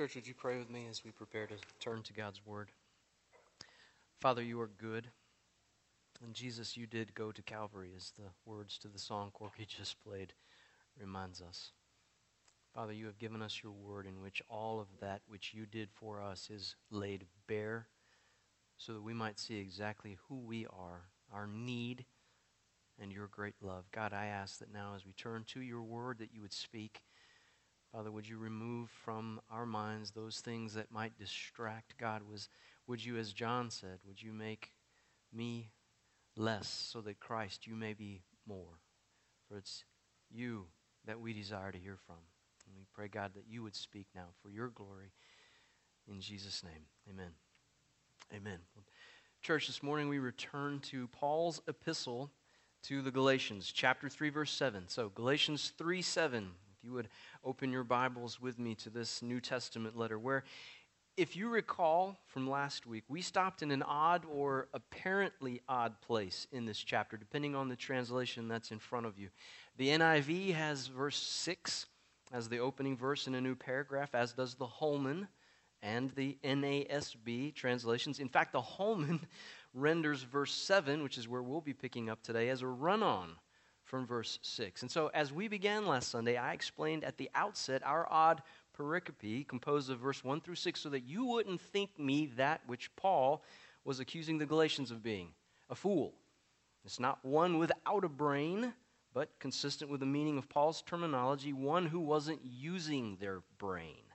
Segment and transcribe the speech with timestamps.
[0.00, 2.70] Church, would you pray with me as we prepare to turn to God's Word?
[4.18, 5.08] Father, you are good.
[6.24, 10.02] And Jesus, you did go to Calvary, as the words to the song Corky just
[10.02, 10.32] played
[10.98, 11.72] reminds us.
[12.74, 15.90] Father, you have given us your word in which all of that which you did
[15.92, 17.88] for us is laid bare
[18.78, 22.06] so that we might see exactly who we are, our need,
[22.98, 23.84] and your great love.
[23.92, 27.02] God, I ask that now as we turn to your word that you would speak.
[27.92, 31.98] Father, would you remove from our minds those things that might distract?
[31.98, 32.48] God, was,
[32.86, 34.72] would you, as John said, would you make
[35.32, 35.70] me
[36.36, 38.78] less so that Christ, you may be more?
[39.48, 39.84] For it's
[40.30, 40.66] you
[41.04, 42.16] that we desire to hear from.
[42.66, 45.10] And we pray, God, that you would speak now for your glory.
[46.08, 47.32] In Jesus' name, amen.
[48.32, 48.58] Amen.
[49.42, 52.30] Church, this morning we return to Paul's epistle
[52.84, 54.84] to the Galatians, chapter 3, verse 7.
[54.86, 57.08] So, Galatians 3 7 if you would
[57.44, 60.44] open your Bibles with me to this New Testament letter, where,
[61.14, 66.46] if you recall from last week, we stopped in an odd or apparently odd place
[66.52, 69.28] in this chapter, depending on the translation that's in front of you.
[69.76, 71.84] The NIV has verse 6
[72.32, 75.28] as the opening verse in a new paragraph, as does the Holman
[75.82, 78.20] and the NASB translations.
[78.20, 79.20] In fact, the Holman
[79.74, 83.32] renders verse 7, which is where we'll be picking up today, as a run on
[83.90, 84.82] from verse 6.
[84.82, 88.40] And so, as we began last Sunday, I explained at the outset our odd
[88.78, 92.94] pericope composed of verse 1 through 6 so that you wouldn't think me that which
[92.94, 93.42] Paul
[93.84, 95.30] was accusing the Galatians of being
[95.68, 96.14] a fool.
[96.84, 98.72] It's not one without a brain,
[99.12, 104.09] but consistent with the meaning of Paul's terminology, one who wasn't using their brain.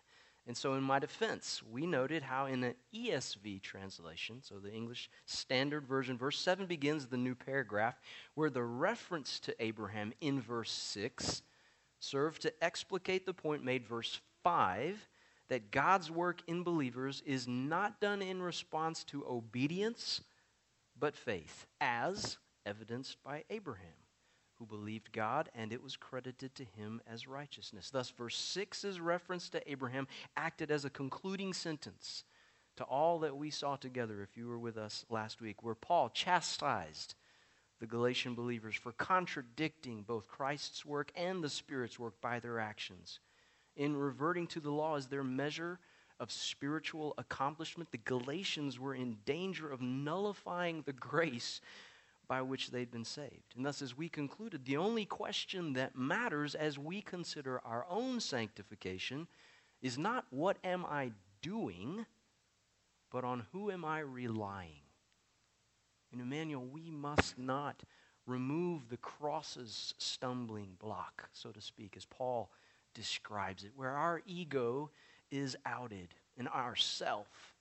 [0.47, 5.09] And so, in my defense, we noted how in the ESV translation, so the English
[5.25, 7.99] Standard Version, verse 7 begins the new paragraph,
[8.35, 11.41] where the reference to Abraham in verse 6
[11.99, 15.07] served to explicate the point made verse 5
[15.49, 20.21] that God's work in believers is not done in response to obedience,
[20.99, 24.04] but faith, as evidenced by Abraham
[24.57, 27.89] who believed God, and it was credited to him as righteousness.
[27.89, 30.07] Thus, verse 6's reference to Abraham
[30.37, 32.23] acted as a concluding sentence
[32.77, 36.09] to all that we saw together, if you were with us last week, where Paul
[36.09, 37.15] chastised
[37.79, 43.19] the Galatian believers for contradicting both Christ's work and the Spirit's work by their actions.
[43.75, 45.79] In reverting to the law as their measure
[46.19, 51.59] of spiritual accomplishment, the Galatians were in danger of nullifying the grace
[52.27, 53.53] by which they'd been saved.
[53.55, 58.19] And thus, as we concluded, the only question that matters as we consider our own
[58.19, 59.27] sanctification
[59.81, 62.05] is not what am I doing,
[63.11, 64.81] but on who am I relying?
[66.11, 67.83] In Emmanuel, we must not
[68.25, 72.49] remove the cross's stumbling block, so to speak, as Paul
[72.93, 74.89] describes it, where our ego
[75.29, 77.55] is outed and our self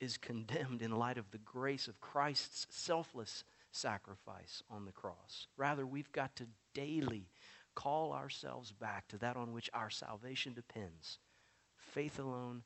[0.00, 5.46] is condemned in light of the grace of Christ's selfless sacrifice on the cross.
[5.56, 7.28] Rather, we've got to daily
[7.74, 11.18] call ourselves back to that on which our salvation depends
[11.76, 12.62] faith alone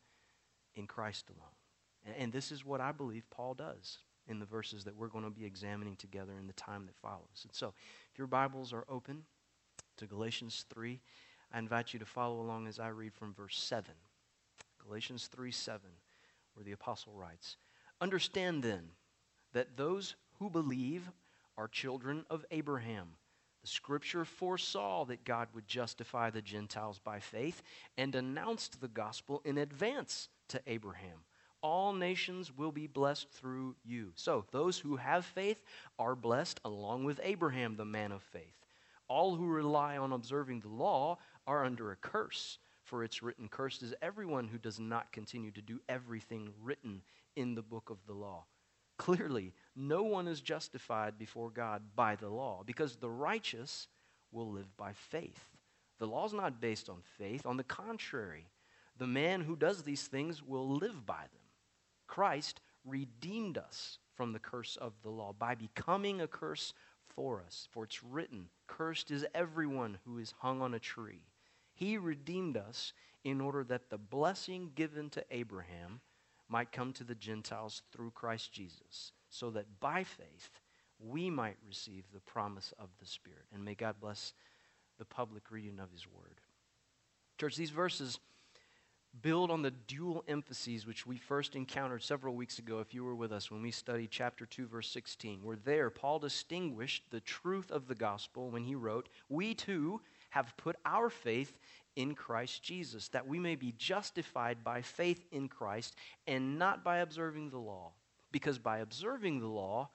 [0.74, 2.16] in Christ alone.
[2.18, 5.30] And this is what I believe Paul does in the verses that we're going to
[5.30, 7.44] be examining together in the time that follows.
[7.44, 7.72] And so,
[8.12, 9.24] if your Bibles are open
[9.96, 11.00] to Galatians 3,
[11.52, 13.94] I invite you to follow along as I read from verse 7.
[14.86, 15.80] Galatians 3 7,
[16.54, 17.56] where the apostle writes
[18.00, 18.90] Understand then
[19.52, 21.10] that those who believe
[21.56, 23.08] are children of Abraham.
[23.62, 27.62] The scripture foresaw that God would justify the Gentiles by faith
[27.96, 31.20] and announced the gospel in advance to Abraham.
[31.62, 34.12] All nations will be blessed through you.
[34.16, 35.62] So, those who have faith
[35.98, 38.66] are blessed along with Abraham, the man of faith.
[39.08, 41.16] All who rely on observing the law
[41.46, 45.62] are under a curse, for it's written, Cursed is everyone who does not continue to
[45.62, 47.00] do everything written
[47.34, 48.44] in the book of the law.
[48.96, 53.88] Clearly, no one is justified before God by the law because the righteous
[54.30, 55.50] will live by faith.
[55.98, 57.46] The law is not based on faith.
[57.46, 58.46] On the contrary,
[58.96, 61.42] the man who does these things will live by them.
[62.06, 66.72] Christ redeemed us from the curse of the law by becoming a curse
[67.08, 67.68] for us.
[67.72, 71.22] For it's written, Cursed is everyone who is hung on a tree.
[71.74, 72.92] He redeemed us
[73.24, 76.00] in order that the blessing given to Abraham
[76.48, 80.60] might come to the Gentiles through Christ Jesus, so that by faith
[80.98, 83.46] we might receive the promise of the Spirit.
[83.52, 84.34] And may God bless
[84.98, 86.40] the public reading of His Word.
[87.38, 88.18] Church, these verses
[89.22, 93.14] build on the dual emphases which we first encountered several weeks ago, if you were
[93.14, 95.40] with us when we studied chapter 2, verse 16.
[95.42, 100.00] Where there, Paul distinguished the truth of the gospel when he wrote, We too
[100.34, 101.56] have put our faith
[101.94, 105.94] in Christ Jesus, that we may be justified by faith in Christ
[106.26, 107.92] and not by observing the law.
[108.32, 109.90] Because by observing the law,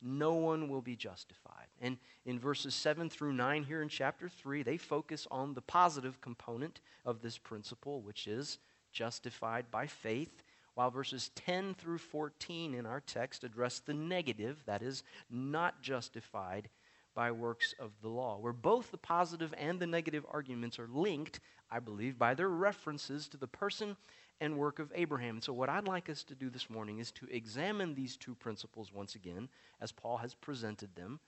[0.00, 1.66] no one will be justified.
[1.78, 6.22] And in verses 7 through 9 here in chapter 3, they focus on the positive
[6.22, 8.56] component of this principle, which is
[8.92, 10.42] justified by faith,
[10.74, 16.70] while verses 10 through 14 in our text address the negative, that is, not justified
[17.14, 21.40] by works of the law, where both the positive and the negative arguments are linked,
[21.70, 23.96] I believe, by their references to the person
[24.40, 25.36] and work of Abraham.
[25.36, 28.34] And so, what I'd like us to do this morning is to examine these two
[28.34, 29.48] principles once again,
[29.80, 31.20] as Paul has presented them,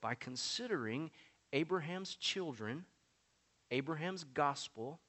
[0.00, 1.10] by considering
[1.52, 2.84] Abraham's children,
[3.70, 5.00] Abraham's gospel,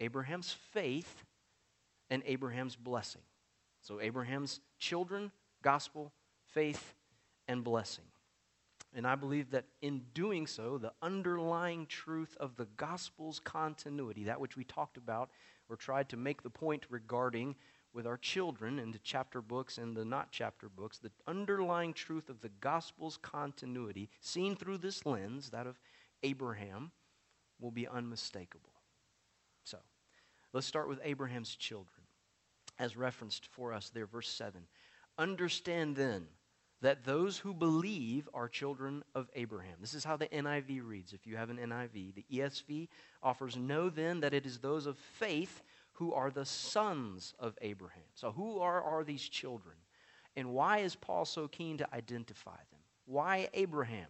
[0.00, 1.24] Abraham's faith,
[2.10, 3.22] and Abraham's blessing.
[3.82, 5.30] So, Abraham's children,
[5.62, 6.12] gospel,
[6.52, 6.94] faith,
[7.48, 8.09] and blessing.
[8.92, 14.40] And I believe that in doing so, the underlying truth of the gospel's continuity, that
[14.40, 15.30] which we talked about
[15.68, 17.54] or tried to make the point regarding
[17.92, 22.28] with our children in the chapter books and the not chapter books, the underlying truth
[22.28, 25.78] of the gospel's continuity, seen through this lens, that of
[26.22, 26.90] Abraham,
[27.60, 28.72] will be unmistakable.
[29.64, 29.78] So,
[30.52, 32.06] let's start with Abraham's children,
[32.78, 34.62] as referenced for us there, verse 7.
[35.18, 36.26] Understand then
[36.82, 39.76] that those who believe are children of Abraham.
[39.80, 41.12] This is how the NIV reads.
[41.12, 42.88] If you have an NIV, the ESV
[43.22, 45.62] offers, Know then that it is those of faith
[45.92, 48.02] who are the sons of Abraham.
[48.14, 49.76] So, who are, are these children?
[50.36, 52.80] And why is Paul so keen to identify them?
[53.04, 54.06] Why Abraham?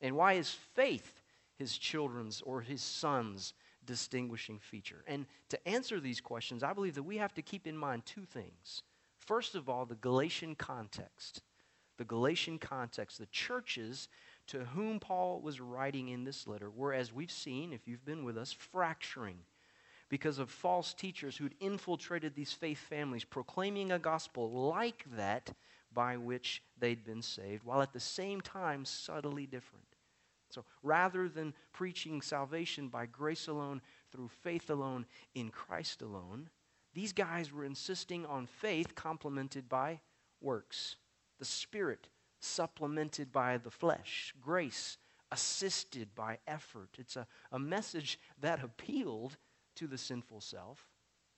[0.00, 1.22] And why is faith
[1.56, 3.52] his children's or his sons'
[3.84, 5.04] distinguishing feature?
[5.06, 8.24] And to answer these questions, I believe that we have to keep in mind two
[8.24, 8.82] things.
[9.18, 11.42] First of all, the Galatian context
[12.00, 14.08] the Galatian context, the churches
[14.46, 18.24] to whom Paul was writing in this letter were, as we've seen, if you've been
[18.24, 19.36] with us, fracturing
[20.08, 25.52] because of false teachers who'd infiltrated these faith families, proclaiming a gospel like that
[25.92, 29.84] by which they'd been saved, while at the same time subtly different.
[30.48, 35.04] So rather than preaching salvation by grace alone, through faith alone,
[35.34, 36.48] in Christ alone,
[36.94, 40.00] these guys were insisting on faith complemented by
[40.40, 40.96] works
[41.40, 42.08] the Spirit
[42.38, 44.98] supplemented by the flesh, grace
[45.32, 46.90] assisted by effort.
[46.98, 49.36] It's a, a message that appealed
[49.76, 50.86] to the sinful self,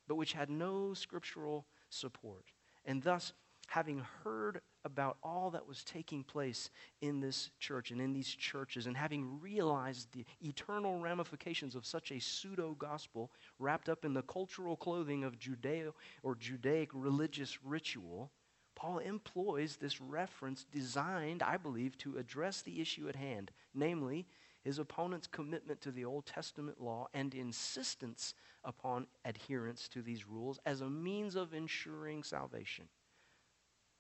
[0.07, 2.45] but which had no scriptural support.
[2.85, 3.33] And thus,
[3.69, 6.71] having heard about all that was taking place
[7.01, 12.11] in this church and in these churches, and having realized the eternal ramifications of such
[12.11, 18.31] a pseudo gospel wrapped up in the cultural clothing of Judeo or Judaic religious ritual,
[18.83, 24.27] Paul employs this reference designed, I believe, to address the issue at hand, namely
[24.65, 28.35] his opponent's commitment to the Old Testament law and insistence
[28.65, 32.89] upon adherence to these rules as a means of ensuring salvation.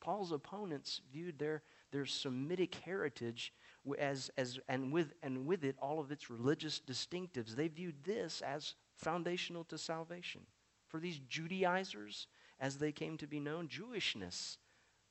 [0.00, 1.62] Paul's opponents viewed their,
[1.92, 3.52] their Semitic heritage
[4.00, 7.54] as, as, and, with, and with it all of its religious distinctives.
[7.54, 10.40] They viewed this as foundational to salvation.
[10.88, 12.26] For these Judaizers,
[12.58, 14.58] as they came to be known, Jewishness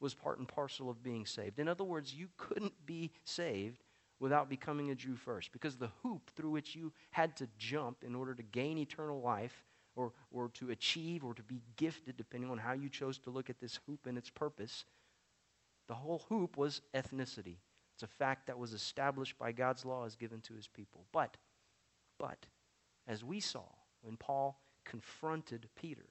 [0.02, 1.60] was part and parcel of being saved.
[1.60, 3.84] In other words, you couldn't be saved
[4.20, 8.14] without becoming a Jew first, because the hoop through which you had to jump in
[8.14, 9.64] order to gain eternal life
[9.96, 13.50] or, or to achieve or to be gifted, depending on how you chose to look
[13.50, 14.86] at this hoop and its purpose,
[15.88, 17.58] the whole hoop was ethnicity.
[17.96, 21.06] It's a fact that was established by God's law as given to his people.
[21.12, 21.38] But,
[22.20, 22.46] but,
[23.08, 23.66] as we saw
[24.02, 26.06] when Paul confronted Peter,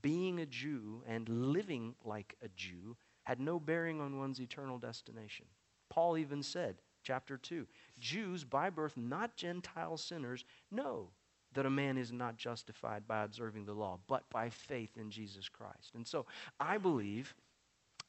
[0.00, 5.46] being a Jew and living like a Jew had no bearing on one's eternal destination.
[5.88, 7.66] Paul even said, chapter 2,
[7.98, 11.08] Jews by birth, not Gentile sinners, know
[11.54, 15.48] that a man is not justified by observing the law, but by faith in Jesus
[15.48, 15.94] Christ.
[15.94, 16.26] And so
[16.58, 17.34] I believe,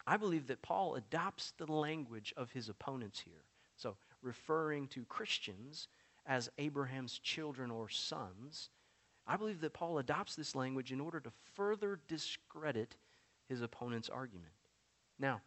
[0.08, 3.44] I believe that Paul adopts the language of his opponents here.
[3.76, 5.90] So referring to Christians
[6.26, 8.70] as Abraham's children or sons,
[9.28, 12.96] I believe that Paul adopts this language in order to further discredit
[13.50, 14.54] his opponent's argument.
[15.20, 15.42] Now,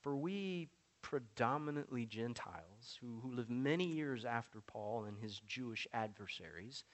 [0.00, 0.68] for we
[1.02, 6.84] predominantly Gentiles who, who live many years after Paul and his Jewish adversaries,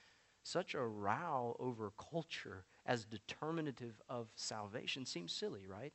[0.43, 5.93] such a row over culture as determinative of salvation seems silly, right?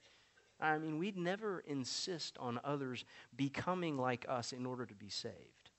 [0.61, 5.71] I mean, we'd never insist on others becoming like us in order to be saved.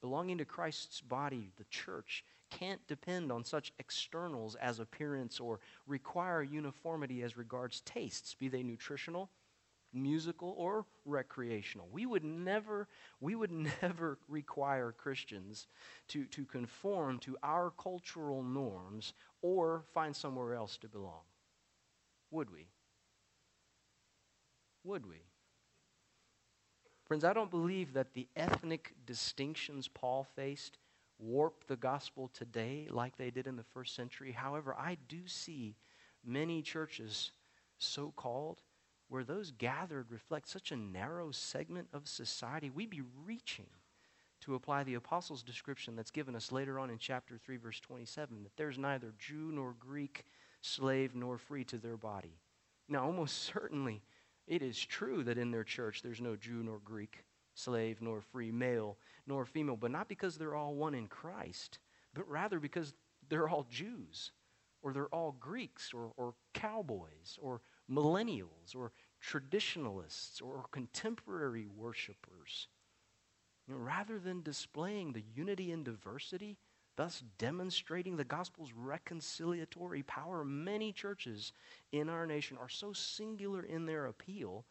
[0.00, 6.42] Belonging to Christ's body, the church, can't depend on such externals as appearance or require
[6.42, 9.30] uniformity as regards tastes, be they nutritional,
[10.02, 11.88] musical, or recreational.
[11.90, 12.88] We would never,
[13.20, 13.50] we would
[13.82, 15.66] never require Christians
[16.08, 19.12] to, to conform to our cultural norms
[19.42, 21.22] or find somewhere else to belong.
[22.30, 22.68] Would we?
[24.84, 25.22] Would we?
[27.06, 30.78] Friends, I don't believe that the ethnic distinctions Paul faced
[31.18, 34.32] warp the gospel today like they did in the first century.
[34.32, 35.76] However, I do see
[36.24, 37.32] many churches,
[37.78, 38.60] so called,
[39.08, 42.70] where those gathered reflect such a narrow segment of society.
[42.70, 43.68] We'd be reaching
[44.42, 48.42] to apply the apostles' description that's given us later on in chapter 3, verse 27
[48.44, 50.24] that there's neither Jew nor Greek,
[50.60, 52.38] slave nor free to their body.
[52.88, 54.02] Now, almost certainly,
[54.46, 57.24] it is true that in their church there's no Jew nor Greek,
[57.54, 58.96] slave nor free, male
[59.26, 61.78] nor female, but not because they're all one in Christ,
[62.14, 62.94] but rather because
[63.28, 64.32] they're all Jews,
[64.82, 72.68] or they're all Greeks, or, or cowboys, or millennials, or traditionalists, or contemporary worshipers.
[73.66, 76.58] You know, rather than displaying the unity and diversity
[76.98, 80.44] thus demonstrating the gospel's reconciliatory power.
[80.44, 81.52] Many churches
[81.92, 84.64] in our nation are so singular in their appeal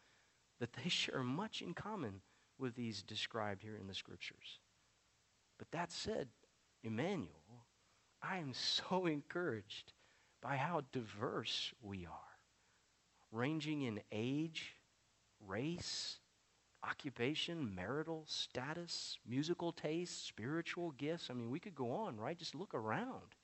[0.60, 2.20] that they share much in common
[2.58, 4.60] with these described here in the scriptures.
[5.58, 6.28] But that said,
[6.84, 7.64] Emmanuel,
[8.20, 9.94] I am so encouraged
[10.42, 12.27] by how diverse we are,
[13.32, 14.74] ranging in age,
[15.46, 16.18] race,
[16.82, 21.28] occupation, marital status, musical taste, spiritual gifts.
[21.30, 22.38] I mean, we could go on, right?
[22.38, 23.34] Just look around.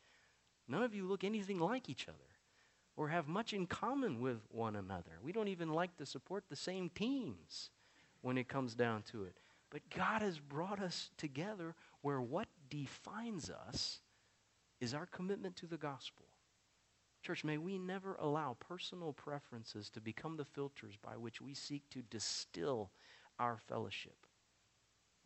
[0.69, 2.19] None of you look anything like each other
[2.97, 5.19] or have much in common with one another.
[5.23, 7.71] We don't even like to support the same teams
[8.23, 9.37] when it comes down to it.
[9.71, 14.01] But God has brought us together where what defines us
[14.81, 16.27] is our commitment to the gospel.
[17.25, 21.89] Church, may we never allow personal preferences to become the filters by which we seek
[21.89, 22.91] to distill
[23.39, 24.27] our fellowship.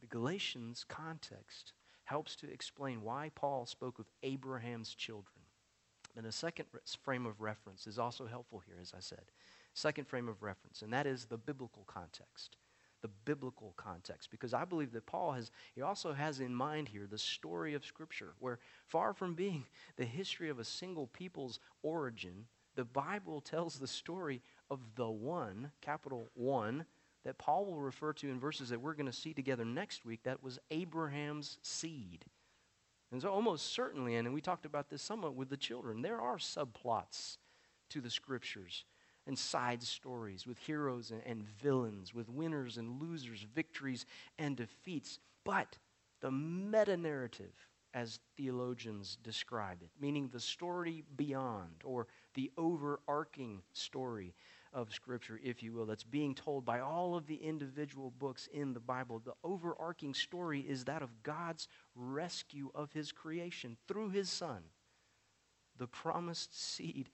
[0.00, 1.72] The Galatians context
[2.04, 5.42] helps to explain why Paul spoke of Abraham's children.
[6.16, 6.66] And a second
[7.02, 9.32] frame of reference is also helpful here, as I said.
[9.74, 12.56] Second frame of reference, and that is the biblical context.
[13.02, 14.30] The biblical context.
[14.30, 17.84] Because I believe that Paul has, he also has in mind here the story of
[17.84, 19.64] Scripture, where far from being
[19.96, 25.72] the history of a single people's origin, the Bible tells the story of the one,
[25.80, 26.84] capital one,
[27.24, 30.20] that Paul will refer to in verses that we're going to see together next week,
[30.22, 32.24] that was Abraham's seed.
[33.10, 36.36] And so, almost certainly, and we talked about this somewhat with the children, there are
[36.36, 37.38] subplots
[37.90, 38.84] to the scriptures
[39.28, 44.06] and side stories with heroes and, and villains, with winners and losers, victories
[44.38, 45.20] and defeats.
[45.44, 45.78] But
[46.20, 47.52] the meta narrative,
[47.94, 54.35] as theologians describe it, meaning the story beyond or the overarching story,
[54.73, 58.75] of Scripture, if you will, that's being told by all of the individual books in
[58.75, 59.18] the Bible.
[59.18, 64.62] The overarching story is that of God's rescue of His creation through His Son,
[65.78, 67.08] the promised seed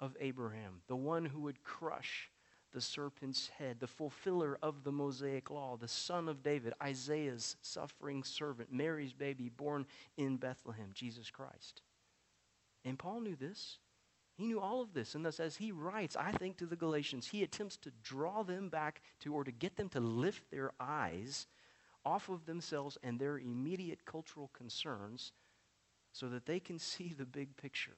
[0.00, 2.30] of Abraham, the one who would crush
[2.72, 8.22] the serpent's head, the fulfiller of the Mosaic law, the son of David, Isaiah's suffering
[8.22, 11.82] servant, Mary's baby born in Bethlehem, Jesus Christ.
[12.84, 13.78] And Paul knew this.
[14.36, 15.14] He knew all of this.
[15.14, 18.68] And thus, as he writes, I think, to the Galatians, he attempts to draw them
[18.68, 21.46] back to, or to get them to lift their eyes
[22.04, 25.32] off of themselves and their immediate cultural concerns
[26.12, 27.96] so that they can see the big picture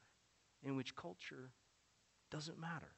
[0.64, 1.50] in which culture
[2.32, 2.94] doesn't matter.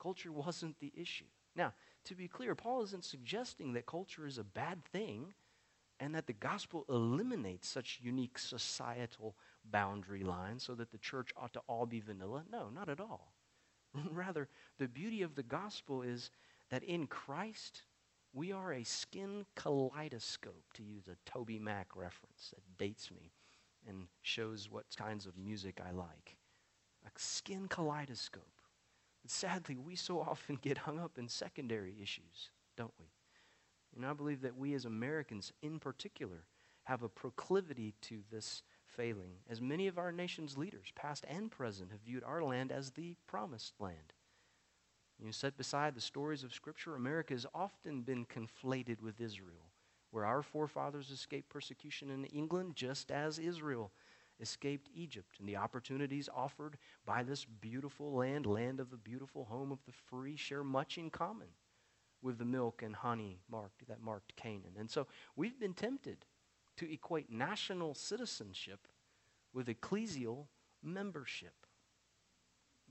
[0.00, 1.24] Culture wasn't the issue.
[1.54, 1.74] Now,
[2.04, 5.34] to be clear, Paul isn't suggesting that culture is a bad thing
[6.00, 11.52] and that the gospel eliminates such unique societal boundary lines so that the church ought
[11.52, 12.44] to all be vanilla.
[12.50, 13.32] No, not at all.
[14.12, 16.30] Rather, the beauty of the gospel is
[16.70, 17.82] that in Christ,
[18.32, 23.32] we are a skin kaleidoscope, to use a TobyMac reference that dates me
[23.88, 26.36] and shows what kinds of music I like.
[27.20, 28.44] Skin kaleidoscope.
[29.26, 33.06] Sadly, we so often get hung up in secondary issues, don't we?
[33.96, 36.44] And I believe that we as Americans in particular
[36.84, 41.90] have a proclivity to this failing, as many of our nation's leaders, past and present,
[41.90, 44.14] have viewed our land as the promised land.
[45.18, 49.72] You know, set beside the stories of Scripture, America has often been conflated with Israel,
[50.12, 53.92] where our forefathers escaped persecution in England just as Israel
[54.40, 55.36] escaped Egypt.
[55.38, 59.92] And the opportunities offered by this beautiful land, land of the beautiful home of the
[59.92, 61.48] free, share much in common
[62.22, 64.74] with the milk and honey marked that marked Canaan.
[64.78, 66.24] And so we've been tempted
[66.76, 68.88] to equate national citizenship
[69.52, 70.46] with ecclesial
[70.82, 71.54] membership.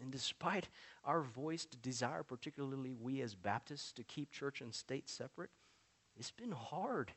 [0.01, 0.69] And despite
[1.03, 5.49] our voiced desire, particularly we as Baptists, to keep church and state separate,
[6.15, 7.13] it's been hard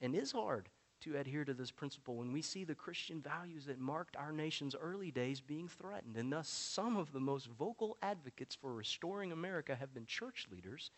[0.00, 0.68] and is hard
[1.02, 4.74] to adhere to this principle when we see the Christian values that marked our nation's
[4.74, 6.16] early days being threatened.
[6.16, 10.90] And thus, some of the most vocal advocates for restoring America have been church leaders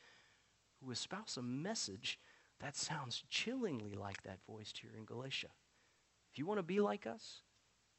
[0.83, 2.19] who espouse a message
[2.61, 5.49] that sounds chillingly like that voiced here in Galatia.
[6.33, 7.43] If you want to be like us,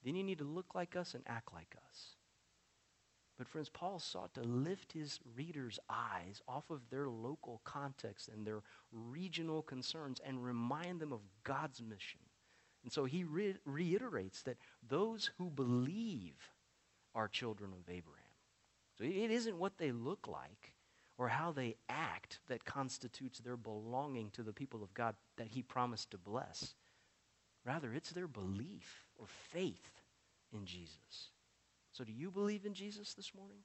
[0.03, 2.14] then you need to look like us and act like us.
[3.37, 8.47] But, friends, Paul sought to lift his readers' eyes off of their local context and
[8.47, 8.61] their
[8.91, 12.21] regional concerns and remind them of God's mission.
[12.83, 16.53] And so he re- reiterates that those who believe
[17.13, 18.21] are children of Abraham.
[18.97, 20.75] So it isn't what they look like
[21.17, 25.61] or how they act that constitutes their belonging to the people of God that he
[25.61, 26.75] promised to bless.
[27.65, 30.01] Rather, it's their belief or faith
[30.53, 31.31] in Jesus.
[31.95, 33.59] So, do you believe in Jesus this morning?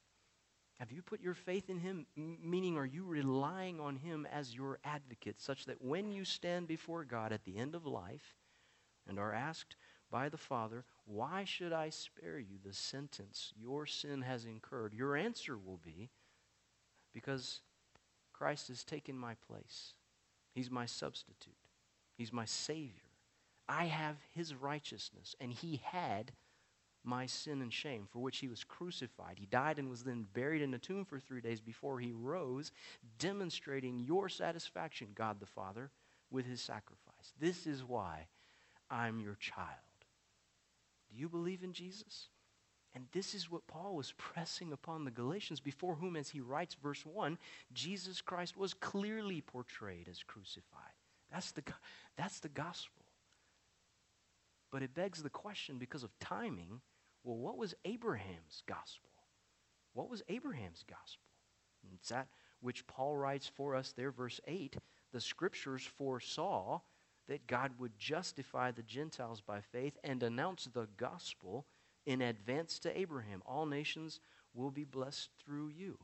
[0.78, 2.06] Have you put your faith in him?
[2.14, 7.02] Meaning, are you relying on him as your advocate, such that when you stand before
[7.04, 8.36] God at the end of life
[9.08, 9.74] and are asked
[10.12, 14.94] by the Father, Why should I spare you the sentence your sin has incurred?
[14.94, 16.08] Your answer will be,
[17.12, 17.62] Because
[18.32, 19.94] Christ has taken my place.
[20.54, 21.58] He's my substitute,
[22.16, 23.10] He's my Savior.
[23.68, 26.30] I have His righteousness, and He had
[27.04, 29.38] my sin and shame, for which he was crucified.
[29.38, 32.72] He died and was then buried in a tomb for three days before he rose,
[33.18, 35.90] demonstrating your satisfaction, God the Father,
[36.30, 37.32] with his sacrifice.
[37.38, 38.26] This is why
[38.90, 39.68] I'm your child.
[41.10, 42.28] Do you believe in Jesus?
[42.94, 46.74] And this is what Paul was pressing upon the Galatians, before whom, as he writes,
[46.74, 47.38] verse 1,
[47.72, 50.64] Jesus Christ was clearly portrayed as crucified.
[51.32, 51.62] That's the,
[52.16, 53.04] that's the gospel.
[54.72, 56.80] But it begs the question, because of timing,
[57.24, 59.10] well, what was Abraham's gospel?
[59.92, 61.26] What was Abraham's gospel?
[61.82, 62.28] And it's that
[62.60, 64.76] which Paul writes for us there, verse 8.
[65.12, 66.80] The scriptures foresaw
[67.28, 71.66] that God would justify the Gentiles by faith and announce the gospel
[72.06, 73.42] in advance to Abraham.
[73.46, 74.20] All nations
[74.54, 75.98] will be blessed through you.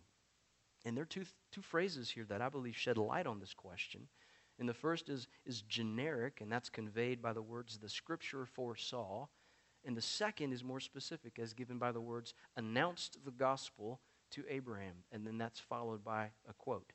[0.85, 4.09] And there are two, two phrases here that I believe shed light on this question.
[4.59, 9.26] And the first is, is generic, and that's conveyed by the words the scripture foresaw.
[9.87, 14.01] And the second is more specific, as given by the words, announced the gospel
[14.33, 15.05] to Abraham.
[15.12, 16.92] And then that's followed by a quote.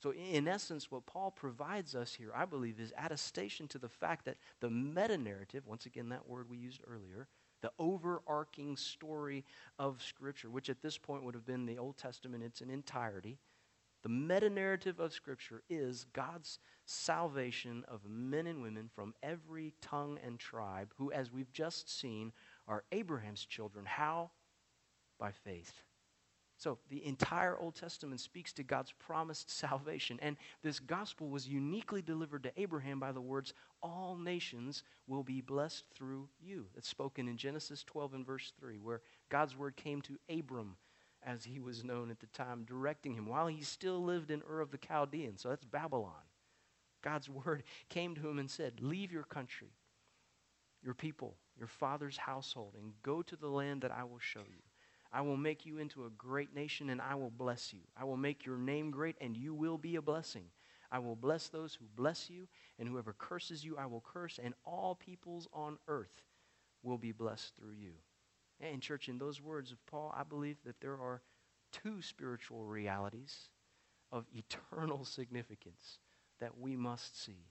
[0.00, 4.24] So, in essence, what Paul provides us here, I believe, is attestation to the fact
[4.26, 7.26] that the meta narrative, once again, that word we used earlier,
[7.62, 9.44] the overarching story
[9.80, 13.38] of Scripture, which at this point would have been the Old Testament in its entirety,
[14.02, 20.18] the meta narrative of Scripture is God's salvation of men and women from every tongue
[20.24, 22.32] and tribe who, as we've just seen,
[22.66, 23.84] are Abraham's children.
[23.84, 24.30] How?
[25.18, 25.82] By faith.
[26.58, 30.18] So the entire Old Testament speaks to God's promised salvation.
[30.20, 35.40] And this gospel was uniquely delivered to Abraham by the words, All nations will be
[35.40, 36.66] blessed through you.
[36.76, 40.76] It's spoken in Genesis 12 and verse 3, where God's word came to Abram
[41.28, 44.60] as he was known at the time, directing him while he still lived in Ur
[44.60, 45.42] of the Chaldeans.
[45.42, 46.24] So that's Babylon.
[47.02, 49.74] God's word came to him and said, Leave your country,
[50.82, 54.62] your people, your father's household, and go to the land that I will show you.
[55.12, 57.80] I will make you into a great nation, and I will bless you.
[57.96, 60.44] I will make your name great, and you will be a blessing.
[60.90, 64.54] I will bless those who bless you, and whoever curses you, I will curse, and
[64.64, 66.22] all peoples on earth
[66.82, 67.92] will be blessed through you.
[68.60, 71.22] And, church, in those words of Paul, I believe that there are
[71.72, 73.50] two spiritual realities
[74.10, 75.98] of eternal significance
[76.40, 77.46] that we must see.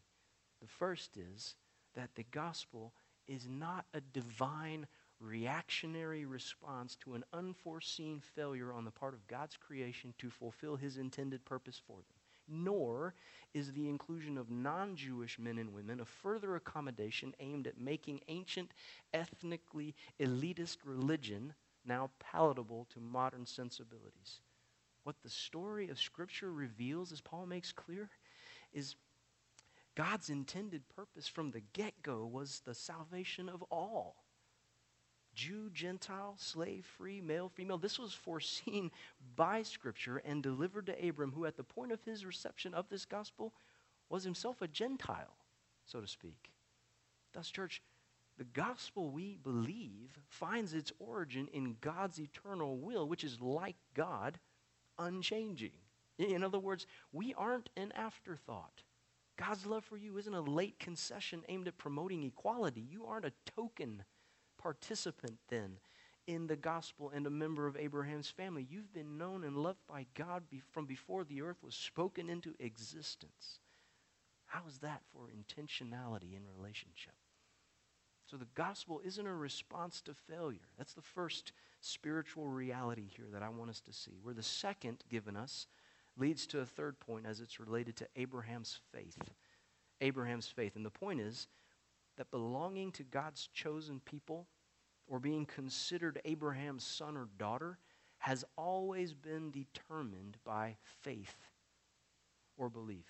[0.61, 1.55] The first is
[1.95, 2.93] that the gospel
[3.27, 4.87] is not a divine
[5.19, 10.97] reactionary response to an unforeseen failure on the part of God's creation to fulfill his
[10.97, 12.16] intended purpose for them
[12.47, 13.13] nor
[13.53, 18.21] is the inclusion of non Jewish men and women a further accommodation aimed at making
[18.27, 18.71] ancient,
[19.13, 21.53] ethnically elitist religion
[21.86, 24.41] now palatable to modern sensibilities.
[25.03, 28.10] What the story of Scripture reveals, as Paul makes clear,
[28.73, 28.95] is
[29.95, 34.26] God's intended purpose from the get go was the salvation of all.
[35.38, 37.78] Jew, Gentile, slave, free, male, female.
[37.78, 38.89] This was foreseen
[39.36, 43.06] by Scripture and delivered to Abram, who at the point of his reception of this
[43.06, 43.54] gospel
[44.10, 45.38] was himself a Gentile,
[45.86, 46.50] so to speak.
[47.34, 47.84] Thus, church,
[48.39, 54.39] the gospel we believe finds its origin in God's eternal will, which is like God,
[54.97, 55.73] unchanging.
[56.17, 58.82] In other words, we aren't an afterthought.
[59.38, 62.82] God's love for you isn't a late concession aimed at promoting equality.
[62.82, 64.04] You aren't a token
[64.67, 65.77] participant then
[66.27, 68.67] in the gospel and a member of Abraham's family.
[68.69, 73.62] You've been known and loved by God from before the earth was spoken into existence.
[74.47, 77.13] How is that for intentionality in relationship?
[78.30, 80.67] So the gospel isn't a response to failure.
[80.77, 84.19] That's the first spiritual reality here that I want us to see.
[84.21, 85.67] Where the second given us
[86.17, 89.17] leads to a third point as it's related to Abraham's faith.
[90.01, 90.75] Abraham's faith.
[90.75, 91.47] And the point is
[92.17, 94.45] that belonging to God's chosen people
[95.07, 97.77] or being considered Abraham's son or daughter
[98.19, 101.35] has always been determined by faith
[102.57, 103.05] or belief,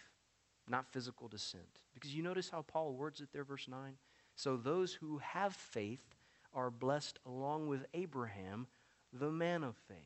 [0.69, 1.81] not physical descent.
[1.93, 3.93] Because you notice how Paul words it there, verse 9?
[4.36, 6.15] So those who have faith
[6.53, 8.67] are blessed along with Abraham,
[9.13, 9.97] the man of faith.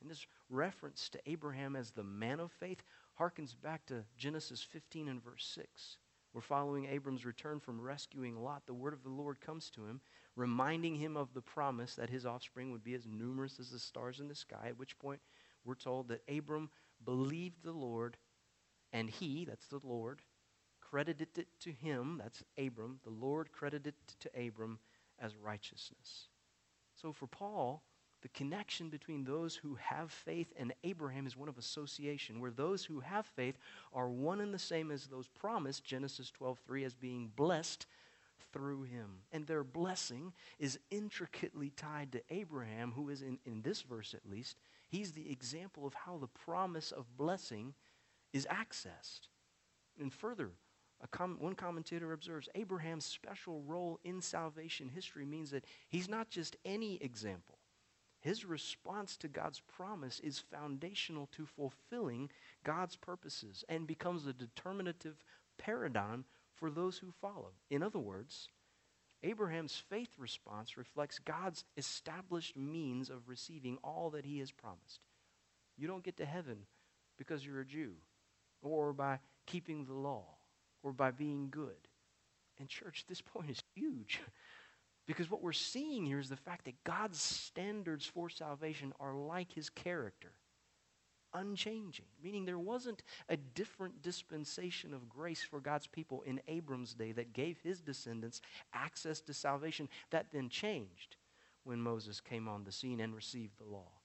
[0.00, 2.82] And this reference to Abraham as the man of faith
[3.18, 5.96] harkens back to Genesis 15 and verse 6.
[6.32, 8.66] We're following Abram's return from rescuing Lot.
[8.66, 10.00] The word of the Lord comes to him,
[10.36, 14.20] reminding him of the promise that his offspring would be as numerous as the stars
[14.20, 15.20] in the sky, at which point
[15.64, 16.70] we're told that Abram
[17.04, 18.16] believed the Lord,
[18.92, 20.20] and he, that's the Lord,
[20.80, 24.78] credited it to him, that's Abram, the Lord credited it to Abram
[25.18, 26.28] as righteousness.
[26.94, 27.82] So for Paul,
[28.22, 32.84] the connection between those who have faith and Abraham is one of association, where those
[32.84, 33.56] who have faith
[33.92, 37.86] are one and the same as those promised, Genesis 12:3, as being blessed
[38.52, 39.22] through him.
[39.32, 44.30] And their blessing is intricately tied to Abraham, who is, in, in this verse at
[44.30, 44.56] least,
[44.88, 47.74] he's the example of how the promise of blessing
[48.32, 49.28] is accessed.
[50.00, 50.50] And further,
[51.10, 56.56] Com- one commentator observes Abraham's special role in salvation history means that he's not just
[56.64, 57.58] any example.
[58.20, 62.30] His response to God's promise is foundational to fulfilling
[62.64, 65.22] God's purposes and becomes a determinative
[65.58, 66.24] paradigm
[66.56, 67.52] for those who follow.
[67.70, 68.50] In other words,
[69.22, 75.00] Abraham's faith response reflects God's established means of receiving all that he has promised.
[75.76, 76.58] You don't get to heaven
[77.18, 77.94] because you're a Jew
[78.62, 80.26] or by keeping the law
[80.82, 81.88] or by being good.
[82.58, 84.20] And, church, this point is huge.
[85.06, 89.52] Because what we're seeing here is the fact that God's standards for salvation are like
[89.52, 90.32] his character,
[91.36, 92.06] unchanging.
[92.22, 97.32] Meaning there wasn't a different dispensation of grace for God's people in Abram's day that
[97.32, 98.40] gave his descendants
[98.72, 101.16] access to salvation that then changed
[101.64, 103.95] when Moses came on the scene and received the law.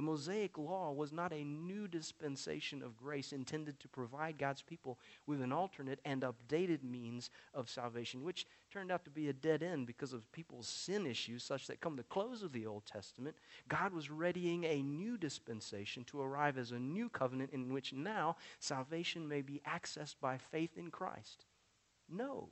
[0.00, 4.98] The Mosaic Law was not a new dispensation of grace intended to provide God's people
[5.26, 9.62] with an alternate and updated means of salvation, which turned out to be a dead
[9.62, 13.36] end because of people's sin issues, such that come the close of the Old Testament,
[13.68, 18.36] God was readying a new dispensation to arrive as a new covenant in which now
[18.58, 21.44] salvation may be accessed by faith in Christ.
[22.08, 22.48] No.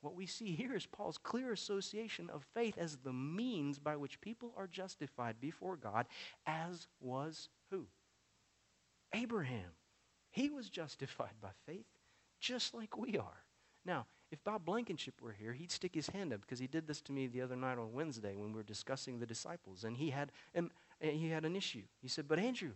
[0.00, 4.20] What we see here is Paul's clear association of faith as the means by which
[4.20, 6.06] people are justified before God,
[6.46, 7.86] as was who?
[9.12, 9.72] Abraham.
[10.30, 11.86] He was justified by faith,
[12.40, 13.44] just like we are.
[13.84, 17.00] Now, if Bob Blankenship were here, he'd stick his hand up because he did this
[17.02, 20.10] to me the other night on Wednesday when we were discussing the disciples, and he
[20.10, 21.84] had and he had an issue.
[22.02, 22.74] He said, "But Andrew,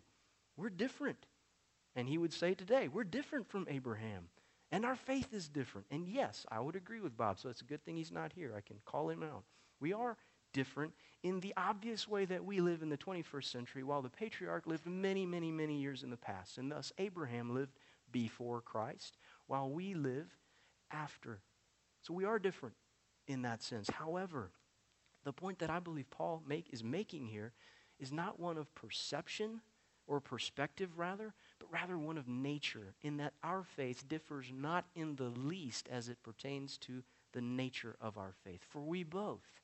[0.57, 1.27] we're different."
[1.95, 4.31] And he would say today, "We're different from Abraham."
[4.73, 5.87] And our faith is different.
[5.91, 8.55] And yes, I would agree with Bob, so it's a good thing he's not here.
[8.57, 9.45] I can call him out.
[9.81, 10.17] We are
[10.55, 14.67] different in the obvious way that we live in the 21st century, while the patriarch
[14.67, 16.57] lived many, many, many years in the past.
[16.57, 17.79] And thus, Abraham lived
[18.11, 20.35] before Christ, while we live
[20.91, 21.41] after.
[22.01, 22.75] So we are different
[23.27, 23.91] in that sense.
[23.91, 24.51] However,
[25.25, 27.53] the point that I believe Paul make, is making here
[28.01, 29.61] is not one of perception
[30.07, 31.35] or perspective, rather,
[31.73, 36.23] rather one of nature, in that our faith differs not in the least as it
[36.23, 38.61] pertains to the nature of our faith.
[38.69, 39.61] For we both,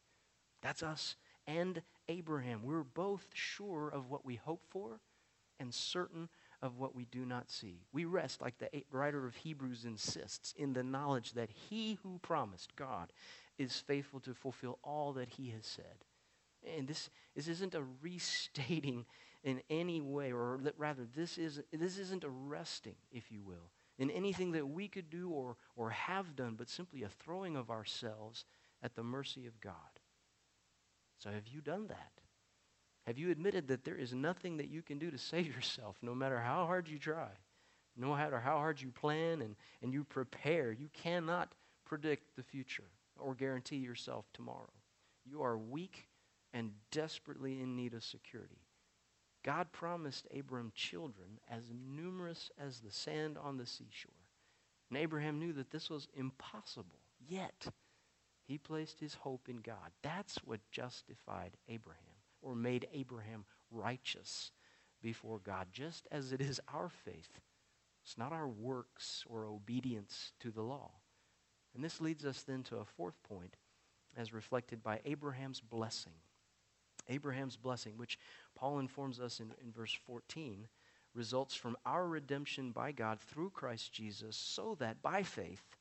[0.62, 1.16] that's us
[1.48, 5.00] and Abraham, we're both sure of what we hope for
[5.58, 6.28] and certain
[6.60, 7.80] of what we do not see.
[7.90, 12.76] We rest, like the writer of Hebrews insists, in the knowledge that he who promised,
[12.76, 13.12] God,
[13.58, 16.04] is faithful to fulfill all that he has said.
[16.76, 19.06] And this, this isn't a restating
[19.44, 24.10] in any way, or rather, this, is, this isn't a resting, if you will, in
[24.10, 28.44] anything that we could do or, or have done, but simply a throwing of ourselves
[28.82, 29.74] at the mercy of God.
[31.18, 32.12] So, have you done that?
[33.06, 36.14] Have you admitted that there is nothing that you can do to save yourself, no
[36.14, 37.30] matter how hard you try,
[37.96, 40.72] no matter how hard you plan and, and you prepare?
[40.72, 44.70] You cannot predict the future or guarantee yourself tomorrow.
[45.24, 46.08] You are weak
[46.52, 48.60] and desperately in need of security.
[49.48, 54.12] God promised Abram children as numerous as the sand on the seashore.
[54.90, 56.98] And Abraham knew that this was impossible.
[57.26, 57.66] Yet,
[58.46, 59.90] He placed his hope in God.
[60.02, 62.02] That's what justified Abraham
[62.42, 64.50] or made Abraham righteous
[65.00, 67.40] before God, just as it is our faith.
[68.04, 70.90] It's not our works or obedience to the law.
[71.74, 73.56] And this leads us then to a fourth point,
[74.14, 76.12] as reflected by Abraham's blessing.
[77.08, 78.18] Abraham's blessing, which
[78.54, 80.68] Paul informs us in, in verse 14,
[81.14, 85.76] results from our redemption by God through Christ Jesus, so that by faith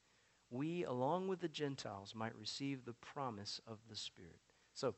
[0.50, 4.40] we, along with the Gentiles, might receive the promise of the Spirit.
[4.74, 4.96] So,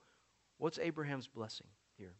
[0.57, 2.13] what's Abraham's blessing here?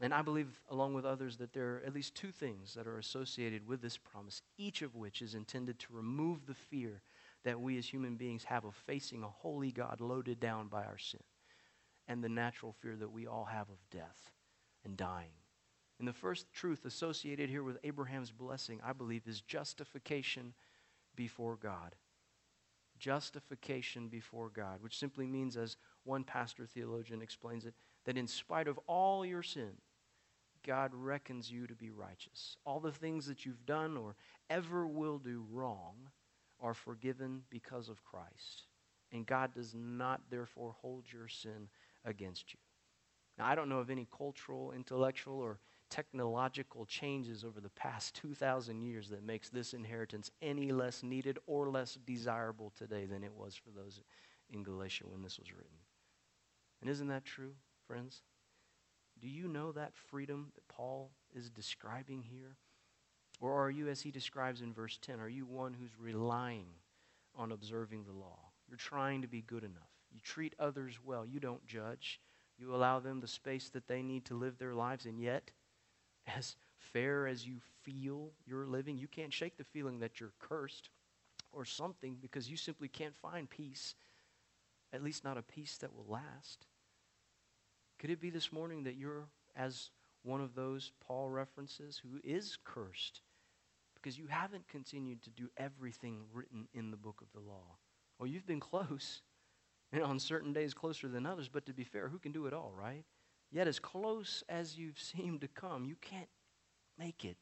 [0.00, 2.98] And I believe, along with others, that there are at least two things that are
[2.98, 7.02] associated with this promise, each of which is intended to remove the fear
[7.44, 10.98] that we as human beings have of facing a holy God loaded down by our
[10.98, 11.20] sin
[12.08, 14.30] and the natural fear that we all have of death
[14.84, 15.32] and dying.
[15.98, 20.54] And the first truth associated here with Abraham's blessing, I believe, is justification
[21.14, 21.94] before God.
[22.98, 28.68] Justification before God, which simply means, as one pastor theologian explains it, that in spite
[28.68, 29.72] of all your sin,
[30.66, 32.56] God reckons you to be righteous.
[32.64, 34.16] All the things that you've done or
[34.50, 36.10] ever will do wrong
[36.60, 38.66] are forgiven because of Christ.
[39.12, 41.68] And God does not, therefore, hold your sin
[42.04, 42.60] against you.
[43.38, 45.58] Now, I don't know of any cultural, intellectual, or
[45.90, 51.68] technological changes over the past 2,000 years that makes this inheritance any less needed or
[51.68, 54.00] less desirable today than it was for those
[54.50, 55.76] in Galatia when this was written.
[56.80, 57.52] And isn't that true,
[57.86, 58.22] friends?
[59.20, 62.56] Do you know that freedom that Paul is describing here?
[63.40, 66.66] Or are you, as he describes in verse 10, are you one who's relying
[67.36, 68.38] on observing the law?
[68.68, 70.01] You're trying to be good enough.
[70.12, 71.26] You treat others well.
[71.26, 72.20] You don't judge.
[72.58, 75.50] You allow them the space that they need to live their lives, and yet,
[76.26, 80.90] as fair as you feel you're living, you can't shake the feeling that you're cursed
[81.52, 83.94] or something because you simply can't find peace,
[84.92, 86.66] at least not a peace that will last.
[87.98, 89.90] Could it be this morning that you're as
[90.22, 93.22] one of those Paul references who is cursed
[93.94, 97.76] because you haven't continued to do everything written in the book of the law?
[98.18, 99.22] Well, you've been close,
[99.92, 102.52] and on certain days closer than others, but to be fair, who can do it
[102.52, 103.04] all, right?
[103.50, 106.28] Yet, as close as you've seemed to come, you can't
[106.98, 107.36] make it.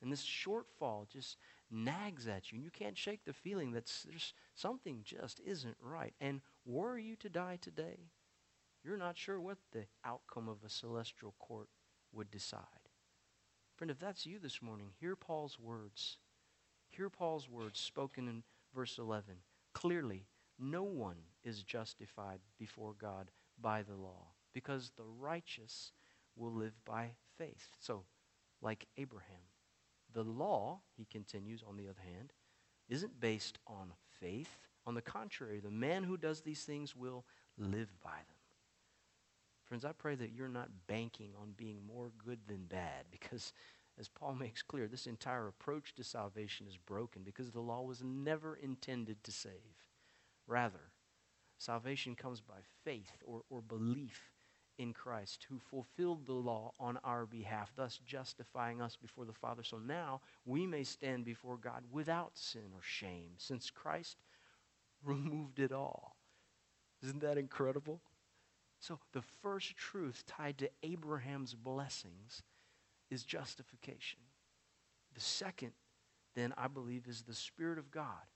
[0.00, 1.36] And this shortfall just
[1.70, 6.12] nags at you, and you can't shake the feeling that there's something just isn't right.
[6.20, 8.10] And were you to die today,
[8.84, 11.68] you're not sure what the outcome of a celestial court
[12.12, 12.66] would decide.
[13.76, 16.18] Friend, if that's you this morning, hear Paul's words.
[16.90, 18.42] Hear Paul's words spoken in
[18.74, 19.36] verse 11.
[19.72, 20.26] Clearly,
[20.62, 25.92] no one is justified before God by the law because the righteous
[26.36, 27.68] will live by faith.
[27.80, 28.04] So,
[28.60, 29.42] like Abraham,
[30.12, 32.32] the law, he continues on the other hand,
[32.88, 34.58] isn't based on faith.
[34.86, 37.24] On the contrary, the man who does these things will
[37.56, 38.36] live by them.
[39.64, 43.52] Friends, I pray that you're not banking on being more good than bad because,
[43.98, 48.02] as Paul makes clear, this entire approach to salvation is broken because the law was
[48.02, 49.81] never intended to save.
[50.46, 50.92] Rather,
[51.58, 54.32] salvation comes by faith or, or belief
[54.78, 59.62] in Christ who fulfilled the law on our behalf, thus justifying us before the Father.
[59.62, 64.18] So now we may stand before God without sin or shame since Christ
[65.04, 66.16] removed it all.
[67.02, 68.00] Isn't that incredible?
[68.78, 72.42] So, the first truth tied to Abraham's blessings
[73.10, 74.18] is justification.
[75.14, 75.72] The second,
[76.34, 78.26] then, I believe, is the Spirit of God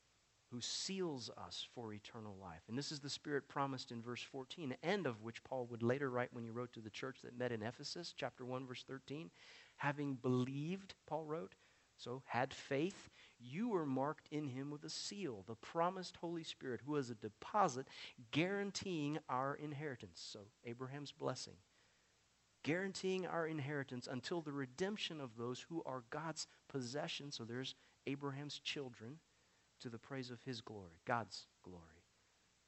[0.51, 2.63] who seals us for eternal life.
[2.69, 6.11] And this is the Spirit promised in verse 14, and of which Paul would later
[6.11, 9.31] write when he wrote to the church that met in Ephesus, chapter 1, verse 13.
[9.77, 11.55] Having believed, Paul wrote,
[11.99, 16.83] so had faith, you were marked in him with a seal, the promised Holy Spirit,
[16.85, 17.87] who is a deposit
[18.31, 20.21] guaranteeing our inheritance.
[20.21, 21.55] So, Abraham's blessing.
[22.63, 27.31] Guaranteeing our inheritance until the redemption of those who are God's possession.
[27.31, 27.75] So, there's
[28.07, 29.19] Abraham's children
[29.81, 31.83] to the praise of his glory, God's glory.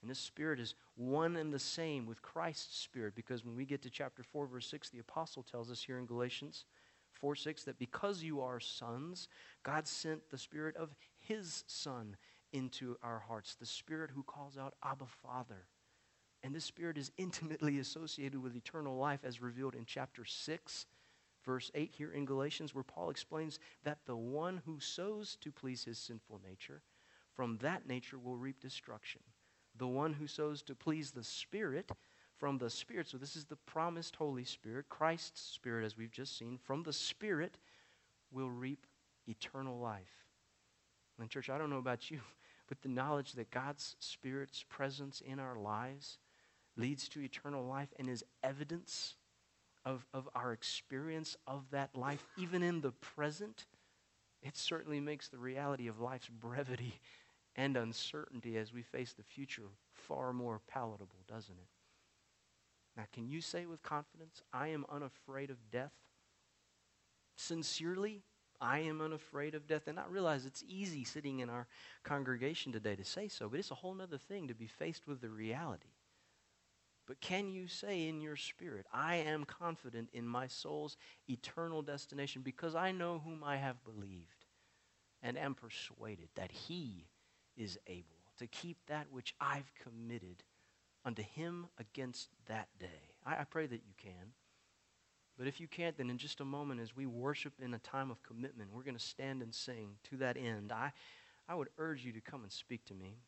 [0.01, 3.83] And this spirit is one and the same with Christ's spirit because when we get
[3.83, 6.67] to chapter 4, verse 6, the apostle tells us here in Galatians
[7.13, 9.29] 4 6 that because you are sons,
[9.63, 12.17] God sent the Spirit of His Son
[12.53, 15.67] into our hearts, the Spirit who calls out, Abba, Father.
[16.43, 20.87] And this Spirit is intimately associated with eternal life as revealed in chapter 6,
[21.45, 25.85] verse 8 here in Galatians, where Paul explains that the one who sows to please
[25.85, 26.83] his sinful nature,
[27.39, 29.21] from that nature will reap destruction.
[29.77, 31.89] The one who sows to please the Spirit,
[32.37, 33.07] from the Spirit.
[33.07, 36.59] So, this is the promised Holy Spirit, Christ's Spirit, as we've just seen.
[36.61, 37.57] From the Spirit
[38.33, 38.89] will reap
[39.29, 40.27] eternal life.
[41.21, 42.19] And, church, I don't know about you,
[42.69, 46.19] but the knowledge that God's Spirit's presence in our lives
[46.77, 49.15] leads to eternal life and is evidence
[49.85, 53.67] of, of our experience of that life, even in the present,
[54.43, 57.01] it certainly makes the reality of life's brevity
[57.59, 61.69] and uncertainty as we face the future far more palatable, doesn't it?
[62.97, 65.93] Now, can you say with confidence, I am unafraid of death?
[67.37, 68.23] Sincerely,
[68.61, 69.89] I am unafraid of death.
[69.89, 71.67] And I realize it's easy sitting in our
[72.05, 75.21] congregation today to say so, but it's a whole other thing to be faced with
[75.21, 75.95] the reality.
[77.09, 80.97] But can you say in your spirit, I am confident in my soul's
[81.29, 84.45] eternal destination because I know whom I have believed
[85.23, 87.07] and am persuaded that he
[87.59, 88.05] is able
[88.39, 90.45] to keep that which I've committed
[91.05, 93.13] unto him against that day?
[93.27, 94.33] I, I pray that you can.
[95.37, 98.11] But if you can't, then in just a moment, as we worship in a time
[98.11, 100.73] of commitment, we're going to stand and sing to that end.
[100.73, 100.93] I,
[101.49, 103.19] I would urge you to come and speak to me.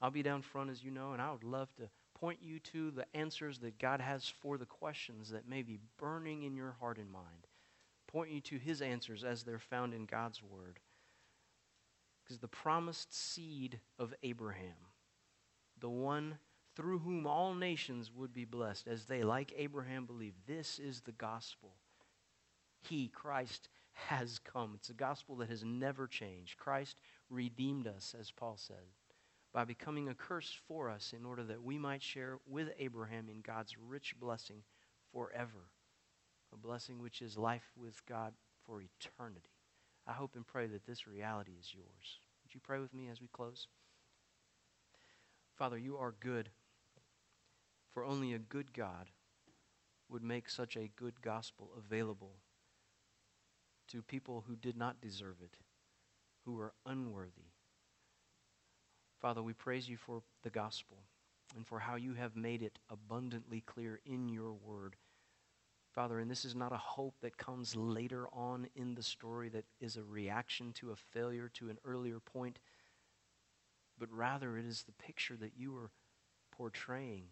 [0.00, 2.90] I'll be down front, as you know, and I would love to point you to
[2.90, 6.98] the answers that God has for the questions that may be burning in your heart
[6.98, 7.46] and mind.
[8.06, 10.78] Point you to His answers as they're found in God's Word.
[12.30, 14.76] Because the promised seed of Abraham,
[15.80, 16.38] the one
[16.76, 21.10] through whom all nations would be blessed, as they, like Abraham, believe, this is the
[21.10, 21.74] gospel.
[22.82, 24.74] He, Christ, has come.
[24.76, 26.56] It's a gospel that has never changed.
[26.56, 28.86] Christ redeemed us, as Paul said
[29.52, 33.40] by becoming a curse for us in order that we might share with Abraham in
[33.40, 34.62] God's rich blessing
[35.12, 35.72] forever.
[36.52, 39.49] A blessing which is life with God for eternity.
[40.10, 42.18] I hope and pray that this reality is yours.
[42.42, 43.68] Would you pray with me as we close?
[45.56, 46.50] Father, you are good,
[47.94, 49.10] for only a good God
[50.08, 52.32] would make such a good gospel available
[53.88, 55.56] to people who did not deserve it,
[56.44, 57.50] who were unworthy
[59.20, 60.96] Father, we praise you for the gospel
[61.54, 64.96] and for how you have made it abundantly clear in your word.
[65.94, 69.64] Father, and this is not a hope that comes later on in the story that
[69.80, 72.60] is a reaction to a failure to an earlier point,
[73.98, 75.90] but rather it is the picture that you are
[76.52, 77.24] portraying.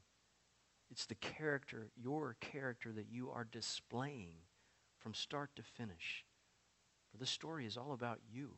[0.91, 4.35] It's the character, your character, that you are displaying
[4.99, 6.25] from start to finish.
[7.13, 8.55] For this story is all about you.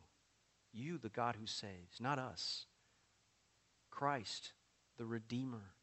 [0.73, 2.65] You, the God who saves, not us.
[3.91, 4.53] Christ,
[4.97, 5.75] the Redeemer.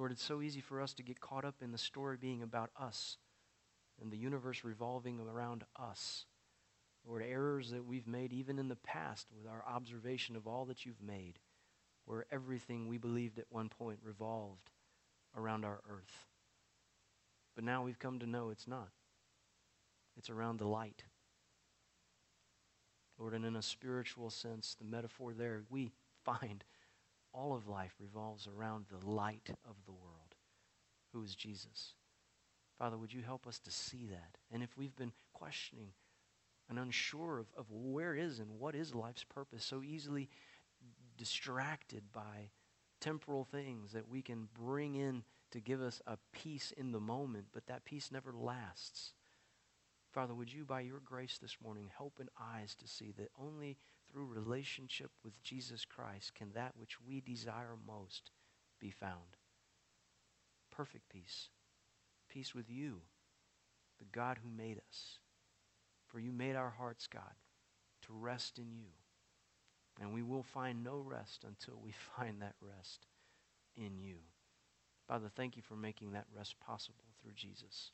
[0.00, 2.70] Lord, it's so easy for us to get caught up in the story being about
[2.74, 3.18] us
[4.00, 6.24] and the universe revolving around us.
[7.06, 10.86] Lord, errors that we've made even in the past with our observation of all that
[10.86, 11.38] you've made,
[12.06, 14.70] where everything we believed at one point revolved
[15.36, 16.28] around our earth.
[17.54, 18.88] But now we've come to know it's not.
[20.16, 21.04] It's around the light.
[23.18, 25.92] Lord, and in a spiritual sense, the metaphor there, we
[26.24, 26.64] find
[27.32, 30.34] all of life revolves around the light of the world,
[31.12, 31.94] who is Jesus.
[32.78, 34.38] Father, would you help us to see that?
[34.50, 35.92] And if we've been questioning
[36.68, 40.28] and unsure of, of where is and what is life's purpose, so easily
[41.18, 42.50] distracted by
[43.00, 47.46] temporal things that we can bring in to give us a peace in the moment,
[47.52, 49.12] but that peace never lasts.
[50.12, 53.76] Father, would you, by your grace this morning, open eyes to see that only
[54.10, 58.30] through relationship with Jesus Christ can that which we desire most
[58.80, 59.36] be found.
[60.70, 61.48] Perfect peace.
[62.28, 63.00] Peace with you,
[63.98, 65.18] the God who made us.
[66.06, 67.34] For you made our hearts, God,
[68.02, 68.88] to rest in you.
[70.00, 73.06] And we will find no rest until we find that rest
[73.76, 74.16] in you.
[75.06, 77.90] Father, thank you for making that rest possible through Jesus.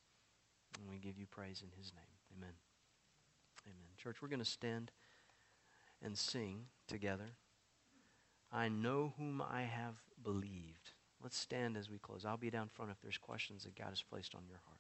[0.79, 2.05] And we give you praise in his name.
[2.37, 2.53] Amen.
[3.65, 3.89] Amen.
[3.97, 4.91] Church, we're going to stand
[6.03, 7.37] and sing together.
[8.53, 10.93] I know whom I have believed.
[11.23, 12.25] Let's stand as we close.
[12.25, 14.76] I'll be down front if there's questions that God has placed on your heart.